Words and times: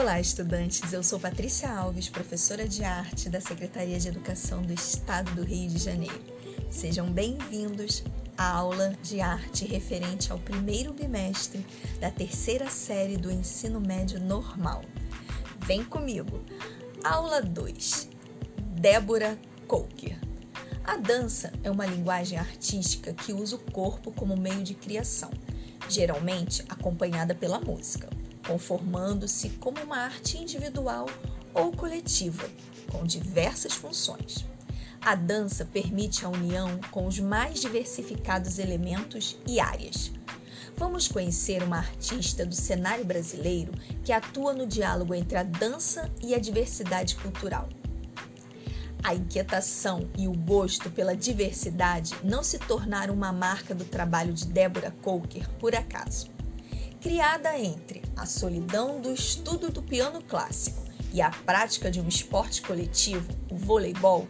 Olá, 0.00 0.18
estudantes! 0.18 0.94
Eu 0.94 1.02
sou 1.02 1.20
Patrícia 1.20 1.70
Alves, 1.70 2.08
professora 2.08 2.66
de 2.66 2.82
arte 2.82 3.28
da 3.28 3.38
Secretaria 3.38 4.00
de 4.00 4.08
Educação 4.08 4.62
do 4.62 4.72
Estado 4.72 5.30
do 5.34 5.44
Rio 5.44 5.68
de 5.68 5.76
Janeiro. 5.76 6.24
Sejam 6.70 7.12
bem-vindos 7.12 8.02
à 8.34 8.50
aula 8.50 8.94
de 9.02 9.20
arte 9.20 9.66
referente 9.66 10.32
ao 10.32 10.38
primeiro 10.38 10.94
bimestre 10.94 11.66
da 12.00 12.10
terceira 12.10 12.70
série 12.70 13.18
do 13.18 13.30
ensino 13.30 13.78
médio 13.78 14.18
normal. 14.18 14.80
Vem 15.66 15.84
comigo! 15.84 16.42
Aula 17.04 17.42
2: 17.42 18.08
Débora 18.80 19.38
Coker. 19.68 20.18
A 20.82 20.96
dança 20.96 21.52
é 21.62 21.70
uma 21.70 21.84
linguagem 21.84 22.38
artística 22.38 23.12
que 23.12 23.34
usa 23.34 23.56
o 23.56 23.70
corpo 23.70 24.10
como 24.12 24.34
meio 24.34 24.62
de 24.62 24.72
criação, 24.72 25.30
geralmente 25.90 26.64
acompanhada 26.70 27.34
pela 27.34 27.60
música 27.60 28.08
conformando-se 28.50 29.50
como 29.60 29.80
uma 29.80 29.98
arte 29.98 30.36
individual 30.36 31.06
ou 31.54 31.70
coletiva, 31.70 32.50
com 32.90 33.04
diversas 33.04 33.74
funções. 33.74 34.44
A 35.00 35.14
dança 35.14 35.64
permite 35.64 36.24
a 36.24 36.28
união 36.28 36.80
com 36.90 37.06
os 37.06 37.20
mais 37.20 37.60
diversificados 37.60 38.58
elementos 38.58 39.38
e 39.46 39.60
áreas. 39.60 40.10
Vamos 40.76 41.06
conhecer 41.06 41.62
uma 41.62 41.78
artista 41.78 42.44
do 42.44 42.54
cenário 42.56 43.04
brasileiro 43.04 43.70
que 44.02 44.12
atua 44.12 44.52
no 44.52 44.66
diálogo 44.66 45.14
entre 45.14 45.38
a 45.38 45.44
dança 45.44 46.10
e 46.20 46.34
a 46.34 46.38
diversidade 46.40 47.14
cultural. 47.14 47.68
A 49.00 49.14
inquietação 49.14 50.10
e 50.18 50.26
o 50.26 50.32
gosto 50.32 50.90
pela 50.90 51.16
diversidade 51.16 52.16
não 52.24 52.42
se 52.42 52.58
tornaram 52.58 53.14
uma 53.14 53.32
marca 53.32 53.76
do 53.76 53.84
trabalho 53.84 54.32
de 54.32 54.46
Débora 54.46 54.92
Coker 55.02 55.48
por 55.60 55.72
acaso. 55.72 56.39
Criada 57.00 57.58
entre 57.58 58.02
a 58.14 58.26
solidão 58.26 59.00
do 59.00 59.10
estudo 59.10 59.70
do 59.70 59.82
piano 59.82 60.20
clássico 60.22 60.82
e 61.14 61.22
a 61.22 61.30
prática 61.30 61.90
de 61.90 61.98
um 61.98 62.06
esporte 62.06 62.60
coletivo, 62.60 63.26
o 63.50 63.56
voleibol, 63.56 64.28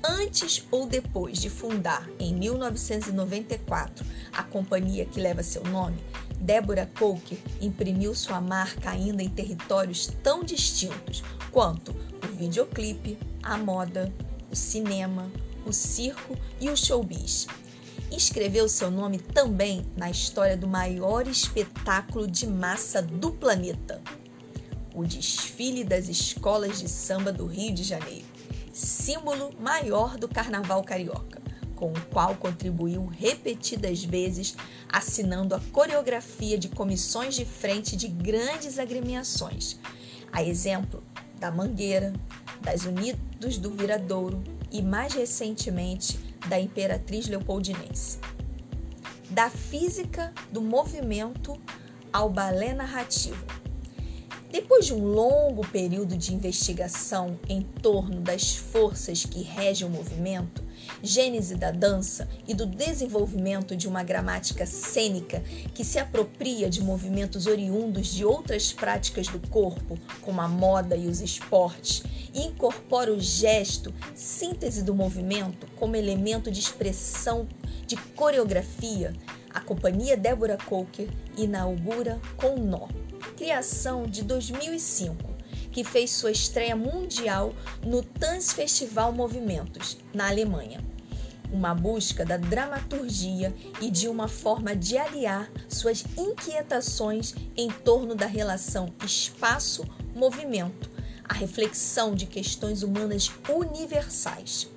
antes 0.00 0.64
ou 0.70 0.86
depois 0.86 1.40
de 1.40 1.50
fundar 1.50 2.08
em 2.20 2.32
1994 2.32 4.06
a 4.32 4.44
companhia 4.44 5.04
que 5.04 5.20
leva 5.20 5.42
seu 5.42 5.64
nome, 5.64 5.98
Débora 6.38 6.88
Coker 6.96 7.38
imprimiu 7.60 8.14
sua 8.14 8.40
marca 8.40 8.90
ainda 8.90 9.20
em 9.20 9.28
territórios 9.28 10.06
tão 10.22 10.44
distintos 10.44 11.24
quanto 11.50 11.90
o 11.90 12.36
videoclipe, 12.36 13.18
a 13.42 13.58
moda, 13.58 14.14
o 14.52 14.54
cinema, 14.54 15.28
o 15.66 15.72
circo 15.72 16.38
e 16.60 16.70
o 16.70 16.76
showbiz 16.76 17.48
escreveu 18.16 18.68
seu 18.68 18.90
nome 18.90 19.18
também 19.18 19.84
na 19.96 20.10
história 20.10 20.56
do 20.56 20.68
maior 20.68 21.26
espetáculo 21.26 22.26
de 22.26 22.46
massa 22.46 23.02
do 23.02 23.32
planeta, 23.32 24.00
o 24.94 25.04
desfile 25.04 25.82
das 25.84 26.08
escolas 26.08 26.80
de 26.80 26.88
samba 26.88 27.32
do 27.32 27.46
Rio 27.46 27.74
de 27.74 27.82
Janeiro, 27.82 28.26
símbolo 28.72 29.50
maior 29.58 30.16
do 30.16 30.28
carnaval 30.28 30.82
carioca, 30.84 31.42
com 31.74 31.92
o 31.92 32.06
qual 32.12 32.36
contribuiu 32.36 33.06
repetidas 33.06 34.04
vezes 34.04 34.54
assinando 34.88 35.54
a 35.54 35.60
coreografia 35.72 36.56
de 36.56 36.68
comissões 36.68 37.34
de 37.34 37.44
frente 37.44 37.96
de 37.96 38.06
grandes 38.06 38.78
agremiações, 38.78 39.78
a 40.32 40.42
exemplo 40.42 41.02
da 41.38 41.50
Mangueira, 41.50 42.12
das 42.60 42.84
Unidos 42.84 43.58
do 43.58 43.70
Viradouro 43.70 44.42
e 44.70 44.80
mais 44.80 45.14
recentemente 45.14 46.33
da 46.54 46.60
Imperatriz 46.60 47.26
Leopoldinense. 47.26 48.20
Da 49.28 49.50
física 49.50 50.32
do 50.52 50.62
movimento 50.62 51.60
ao 52.12 52.30
balé 52.30 52.72
narrativo. 52.72 53.44
Depois 54.54 54.86
de 54.86 54.94
um 54.94 55.04
longo 55.04 55.66
período 55.66 56.16
de 56.16 56.32
investigação 56.32 57.40
em 57.48 57.60
torno 57.60 58.20
das 58.20 58.54
forças 58.54 59.24
que 59.24 59.42
regem 59.42 59.84
o 59.84 59.90
movimento, 59.90 60.62
gênese 61.02 61.56
da 61.56 61.72
dança 61.72 62.28
e 62.46 62.54
do 62.54 62.64
desenvolvimento 62.64 63.74
de 63.74 63.88
uma 63.88 64.04
gramática 64.04 64.64
cênica 64.64 65.40
que 65.74 65.84
se 65.84 65.98
apropria 65.98 66.70
de 66.70 66.80
movimentos 66.80 67.48
oriundos 67.48 68.14
de 68.14 68.24
outras 68.24 68.72
práticas 68.72 69.26
do 69.26 69.40
corpo, 69.48 69.98
como 70.20 70.40
a 70.40 70.46
moda 70.46 70.96
e 70.96 71.08
os 71.08 71.20
esportes, 71.20 72.04
e 72.32 72.42
incorpora 72.42 73.12
o 73.12 73.18
gesto, 73.18 73.92
síntese 74.14 74.84
do 74.84 74.94
movimento, 74.94 75.66
como 75.74 75.96
elemento 75.96 76.48
de 76.48 76.60
expressão 76.60 77.48
de 77.88 77.96
coreografia, 77.96 79.12
a 79.50 79.60
companhia 79.60 80.16
Débora 80.16 80.56
Coker 80.56 81.08
inaugura 81.36 82.20
com 82.36 82.56
Nó, 82.56 82.86
criação 83.36 84.06
de 84.06 84.22
2005, 84.22 85.16
que 85.70 85.84
fez 85.84 86.10
sua 86.10 86.30
estreia 86.30 86.76
mundial 86.76 87.54
no 87.84 88.02
Tanz 88.02 88.52
Festival 88.52 89.12
Movimentos, 89.12 89.98
na 90.12 90.28
Alemanha. 90.28 90.80
Uma 91.52 91.74
busca 91.74 92.24
da 92.24 92.36
dramaturgia 92.36 93.54
e 93.80 93.90
de 93.90 94.08
uma 94.08 94.28
forma 94.28 94.74
de 94.74 94.96
aliar 94.96 95.50
suas 95.68 96.04
inquietações 96.16 97.34
em 97.56 97.70
torno 97.70 98.14
da 98.14 98.26
relação 98.26 98.92
espaço-movimento 99.04 100.94
a 101.28 101.34
reflexão 101.34 102.14
de 102.14 102.26
questões 102.26 102.82
humanas 102.82 103.30
universais. 103.48 104.68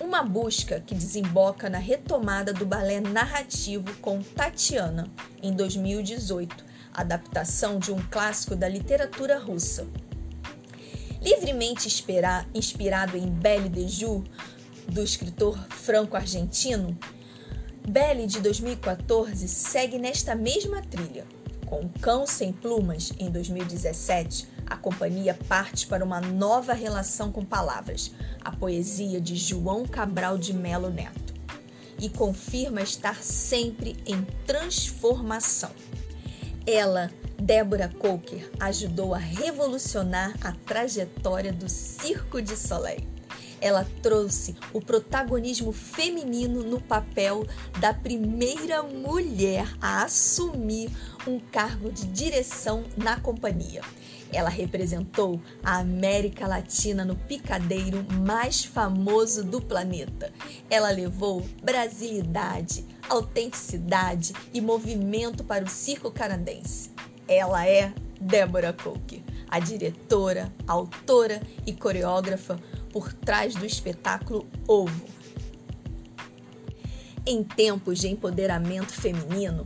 Uma 0.00 0.22
busca 0.22 0.80
que 0.80 0.94
desemboca 0.94 1.68
na 1.68 1.78
retomada 1.78 2.52
do 2.52 2.64
balé 2.64 3.00
narrativo 3.00 3.92
com 3.96 4.22
Tatiana, 4.22 5.10
em 5.42 5.52
2018, 5.52 6.64
adaptação 6.92 7.78
de 7.78 7.92
um 7.92 7.98
clássico 8.10 8.56
da 8.56 8.68
literatura 8.68 9.38
russa. 9.38 9.86
Livremente 11.20 11.88
inspirado 12.54 13.16
em 13.16 13.26
Belle 13.26 13.68
de 13.68 13.88
Jour, 13.88 14.24
do 14.88 15.02
escritor 15.02 15.58
franco-argentino, 15.70 16.98
Belle 17.88 18.26
de 18.26 18.40
2014 18.40 19.48
segue 19.48 19.98
nesta 19.98 20.34
mesma 20.34 20.82
trilha. 20.82 21.26
Com 21.64 21.88
Cão 22.00 22.26
Sem 22.26 22.52
Plumas, 22.52 23.12
em 23.18 23.30
2017, 23.30 24.46
a 24.66 24.76
companhia 24.76 25.34
parte 25.48 25.86
para 25.86 26.04
uma 26.04 26.20
nova 26.20 26.72
relação 26.72 27.32
com 27.32 27.44
palavras, 27.44 28.12
a 28.42 28.50
poesia 28.50 29.20
de 29.20 29.36
João 29.36 29.86
Cabral 29.86 30.36
de 30.36 30.52
Melo 30.52 30.90
Neto, 30.90 31.34
e 31.98 32.08
confirma 32.08 32.82
estar 32.82 33.22
sempre 33.22 33.96
em 34.06 34.22
transformação. 34.46 35.70
Ela, 36.70 37.10
Débora 37.40 37.88
Coker, 37.88 38.50
ajudou 38.60 39.14
a 39.14 39.18
revolucionar 39.18 40.34
a 40.44 40.52
trajetória 40.52 41.50
do 41.50 41.66
Circo 41.66 42.42
de 42.42 42.54
Soleil. 42.54 43.17
Ela 43.60 43.86
trouxe 44.02 44.56
o 44.72 44.80
protagonismo 44.80 45.72
feminino 45.72 46.62
no 46.62 46.80
papel 46.80 47.46
da 47.80 47.92
primeira 47.92 48.82
mulher 48.82 49.66
a 49.80 50.04
assumir 50.04 50.90
um 51.26 51.38
cargo 51.38 51.90
de 51.90 52.06
direção 52.06 52.84
na 52.96 53.18
companhia. 53.18 53.82
Ela 54.32 54.50
representou 54.50 55.40
a 55.62 55.78
América 55.78 56.46
Latina 56.46 57.04
no 57.04 57.16
picadeiro 57.16 58.04
mais 58.26 58.64
famoso 58.64 59.42
do 59.42 59.60
planeta. 59.60 60.30
Ela 60.68 60.90
levou 60.90 61.42
brasilidade, 61.62 62.84
autenticidade 63.08 64.34
e 64.52 64.60
movimento 64.60 65.42
para 65.42 65.64
o 65.64 65.68
circo 65.68 66.10
canadense. 66.10 66.90
Ela 67.26 67.66
é 67.66 67.92
Débora 68.20 68.72
Coke, 68.72 69.24
a 69.48 69.58
diretora, 69.58 70.52
autora 70.66 71.40
e 71.66 71.72
coreógrafa 71.72 72.58
por 72.92 73.12
trás 73.12 73.54
do 73.54 73.64
espetáculo 73.64 74.46
Ovo. 74.66 75.06
Em 77.26 77.44
tempos 77.44 77.98
de 77.98 78.08
empoderamento 78.08 78.92
feminino, 78.92 79.64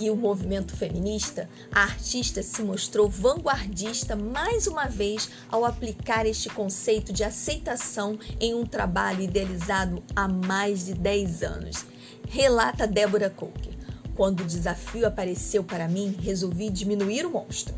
e 0.00 0.10
o 0.10 0.16
movimento 0.16 0.76
feminista, 0.76 1.48
a 1.72 1.82
artista 1.82 2.42
se 2.42 2.62
mostrou 2.62 3.08
vanguardista 3.08 4.14
mais 4.14 4.66
uma 4.66 4.86
vez 4.86 5.30
ao 5.50 5.64
aplicar 5.64 6.26
este 6.26 6.48
conceito 6.48 7.12
de 7.12 7.24
aceitação 7.24 8.18
em 8.40 8.54
um 8.54 8.64
trabalho 8.64 9.22
idealizado 9.22 10.02
há 10.14 10.28
mais 10.28 10.84
de 10.86 10.94
10 10.94 11.42
anos. 11.42 11.86
Relata 12.28 12.86
Débora 12.86 13.30
Coker. 13.30 13.74
Quando 14.14 14.40
o 14.40 14.46
desafio 14.46 15.06
apareceu 15.06 15.62
para 15.62 15.88
mim, 15.88 16.16
resolvi 16.20 16.70
diminuir 16.70 17.26
o 17.26 17.30
monstro, 17.30 17.74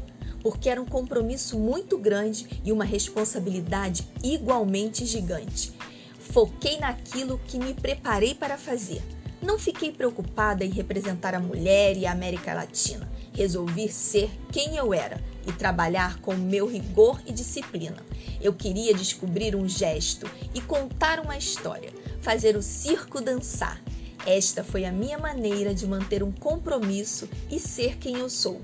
porque 0.49 0.71
era 0.71 0.81
um 0.81 0.87
compromisso 0.87 1.59
muito 1.59 1.99
grande 1.99 2.63
e 2.65 2.73
uma 2.73 2.87
responsabilidade 2.87 4.09
igualmente 4.25 5.05
gigante. 5.05 5.75
Foquei 6.19 6.79
naquilo 6.79 7.39
que 7.47 7.59
me 7.59 7.75
preparei 7.75 8.35
para 8.35 8.57
fazer 8.57 9.03
não 9.41 9.59
fiquei 9.59 9.93
preocupada 9.93 10.65
em 10.65 10.71
representar 10.71 11.35
a 11.35 11.39
mulher 11.41 11.97
e 11.97 12.05
a 12.05 12.13
América 12.13 12.53
Latina. 12.53 13.09
Resolvi 13.33 13.89
ser 13.89 14.29
quem 14.51 14.77
eu 14.77 14.93
era 14.93 15.23
e 15.47 15.53
trabalhar 15.53 16.21
com 16.21 16.35
meu 16.35 16.67
rigor 16.67 17.23
e 17.25 17.33
disciplina. 17.33 18.05
Eu 18.41 18.53
queria 18.53 18.93
descobrir 18.93 19.55
um 19.55 19.69
gesto 19.69 20.29
e 20.55 20.61
contar 20.61 21.21
uma 21.21 21.39
história, 21.39 21.93
fazer 22.21 22.57
o 22.57 22.63
circo 22.63 23.21
dançar. 23.21 23.81
Esta 24.27 24.65
foi 24.65 24.85
a 24.85 24.93
minha 24.93 25.19
maneira 25.19 25.73
de 25.73 25.87
manter 25.87 26.23
um 26.23 26.33
compromisso 26.33 27.29
e 27.49 27.61
ser 27.61 27.97
quem 27.97 28.19
eu 28.19 28.29
sou. 28.29 28.61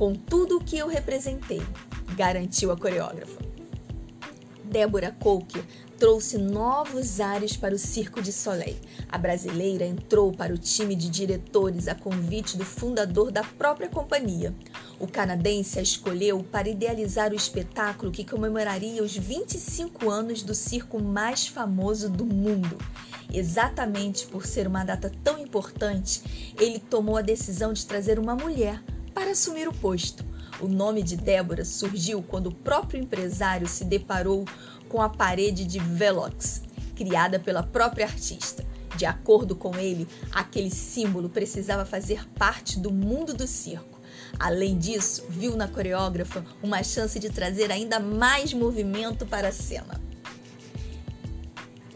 Com 0.00 0.14
tudo 0.14 0.56
o 0.56 0.64
que 0.64 0.78
eu 0.78 0.88
representei, 0.88 1.60
garantiu 2.16 2.72
a 2.72 2.76
coreógrafa. 2.76 3.38
Débora 4.64 5.14
Coker 5.20 5.62
trouxe 5.98 6.38
novos 6.38 7.20
ares 7.20 7.54
para 7.54 7.74
o 7.74 7.78
Circo 7.78 8.22
de 8.22 8.32
Soleil. 8.32 8.78
A 9.10 9.18
brasileira 9.18 9.84
entrou 9.84 10.32
para 10.32 10.54
o 10.54 10.56
time 10.56 10.94
de 10.94 11.10
diretores 11.10 11.86
a 11.86 11.94
convite 11.94 12.56
do 12.56 12.64
fundador 12.64 13.30
da 13.30 13.44
própria 13.44 13.90
companhia. 13.90 14.54
O 14.98 15.06
canadense 15.06 15.78
a 15.78 15.82
escolheu 15.82 16.42
para 16.42 16.70
idealizar 16.70 17.32
o 17.32 17.36
espetáculo 17.36 18.10
que 18.10 18.24
comemoraria 18.24 19.02
os 19.02 19.14
25 19.14 20.08
anos 20.08 20.42
do 20.42 20.54
circo 20.54 20.98
mais 20.98 21.46
famoso 21.46 22.08
do 22.08 22.24
mundo. 22.24 22.78
Exatamente 23.30 24.26
por 24.28 24.46
ser 24.46 24.66
uma 24.66 24.82
data 24.82 25.12
tão 25.22 25.38
importante, 25.38 26.54
ele 26.58 26.78
tomou 26.78 27.18
a 27.18 27.22
decisão 27.22 27.74
de 27.74 27.84
trazer 27.84 28.18
uma 28.18 28.34
mulher 28.34 28.82
para 29.14 29.32
assumir 29.32 29.68
o 29.68 29.72
posto. 29.72 30.24
O 30.60 30.68
nome 30.68 31.02
de 31.02 31.16
Débora 31.16 31.64
surgiu 31.64 32.22
quando 32.22 32.48
o 32.48 32.54
próprio 32.54 33.02
empresário 33.02 33.66
se 33.66 33.84
deparou 33.84 34.44
com 34.88 35.00
a 35.00 35.08
parede 35.08 35.64
de 35.64 35.78
Velox, 35.78 36.62
criada 36.94 37.38
pela 37.38 37.62
própria 37.62 38.06
artista. 38.06 38.64
De 38.96 39.06
acordo 39.06 39.56
com 39.56 39.76
ele, 39.76 40.06
aquele 40.32 40.70
símbolo 40.70 41.30
precisava 41.30 41.84
fazer 41.84 42.28
parte 42.30 42.78
do 42.78 42.92
mundo 42.92 43.32
do 43.32 43.46
circo. 43.46 44.00
Além 44.38 44.76
disso, 44.76 45.24
viu 45.28 45.56
na 45.56 45.68
coreógrafa 45.68 46.44
uma 46.62 46.82
chance 46.82 47.18
de 47.18 47.30
trazer 47.30 47.70
ainda 47.70 47.98
mais 47.98 48.52
movimento 48.52 49.24
para 49.24 49.48
a 49.48 49.52
cena. 49.52 50.00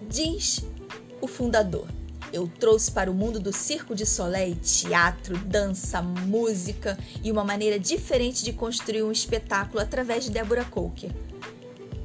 Diz 0.09 0.65
o 1.21 1.27
fundador: 1.27 1.87
eu 2.35 2.51
trouxe 2.59 2.91
para 2.91 3.09
o 3.09 3.15
mundo 3.15 3.39
do 3.39 3.53
Circo 3.53 3.95
de 3.95 4.05
Soleil 4.05 4.57
teatro, 4.57 5.39
dança, 5.39 6.03
música 6.03 6.99
e 7.23 7.31
uma 7.31 7.45
maneira 7.45 7.79
diferente 7.79 8.43
de 8.43 8.53
construir 8.53 9.05
um 9.05 9.13
espetáculo 9.13 9.81
através 9.81 10.25
de 10.25 10.33
Débora 10.33 10.65
Coker. 10.65 11.13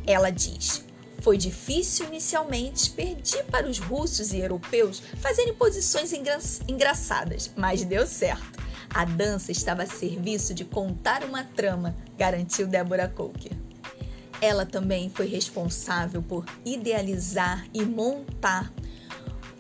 Ela 0.05 0.29
diz: 0.29 0.85
Foi 1.21 1.35
difícil 1.35 2.05
inicialmente, 2.05 2.91
perdi 2.91 3.41
para 3.49 3.67
os 3.67 3.79
russos 3.79 4.31
e 4.31 4.37
europeus 4.37 5.01
fazerem 5.17 5.55
posições 5.55 6.13
engra 6.13 6.37
engraçadas, 6.67 7.49
mas 7.57 7.83
deu 7.83 8.05
certo. 8.05 8.59
A 8.91 9.05
dança 9.05 9.51
estava 9.51 9.81
a 9.81 9.87
serviço 9.87 10.53
de 10.53 10.63
contar 10.63 11.23
uma 11.23 11.43
trama, 11.43 11.95
garantiu 12.15 12.67
Débora 12.67 13.07
Coker. 13.07 13.53
Ela 14.39 14.65
também 14.65 15.09
foi 15.09 15.25
responsável 15.25 16.21
por 16.21 16.45
idealizar 16.63 17.65
e 17.73 17.83
montar 17.83 18.71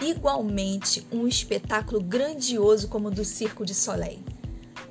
igualmente 0.01 1.05
um 1.11 1.27
espetáculo 1.27 2.01
grandioso 2.01 2.87
como 2.87 3.07
o 3.07 3.11
do 3.11 3.25
Circo 3.25 3.65
de 3.65 3.73
Soleil, 3.73 4.19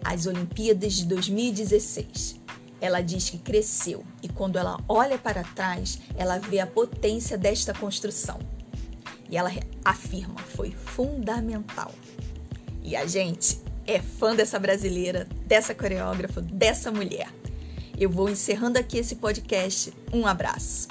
as 0.05 0.26
Olimpíadas 0.26 0.94
de 0.94 1.06
2016. 1.06 2.37
Ela 2.81 3.00
diz 3.00 3.28
que 3.28 3.38
cresceu 3.38 4.05
e 4.22 4.28
quando 4.28 4.56
ela 4.56 4.78
olha 4.88 5.19
para 5.19 5.43
trás, 5.43 5.99
ela 6.16 6.38
vê 6.38 6.60
a 6.60 6.66
potência 6.66 7.37
desta 7.37 7.75
construção. 7.75 8.38
E 9.31 9.37
ela 9.37 9.50
afirma, 9.84 10.38
foi 10.38 10.70
fundamental. 10.70 11.93
E 12.82 12.96
a 12.96 13.06
gente 13.06 13.60
é 13.87 14.00
fã 14.00 14.34
dessa 14.34 14.58
brasileira, 14.58 15.26
dessa 15.46 15.75
coreógrafa, 15.75 16.40
dessa 16.40 16.90
mulher. 16.93 17.28
Eu 17.99 18.08
vou 18.08 18.28
encerrando 18.28 18.78
aqui 18.78 18.99
esse 18.99 19.16
podcast. 19.16 19.93
Um 20.12 20.26
abraço. 20.26 20.87